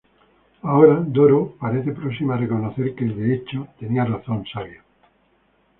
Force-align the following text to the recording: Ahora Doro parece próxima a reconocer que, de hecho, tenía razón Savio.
Ahora 0.69 0.95
Doro 1.15 1.41
parece 1.63 1.91
próxima 1.99 2.31
a 2.33 2.41
reconocer 2.43 2.95
que, 2.95 3.05
de 3.19 3.35
hecho, 3.35 3.59
tenía 3.79 4.03
razón 4.03 4.39
Savio. 4.51 4.81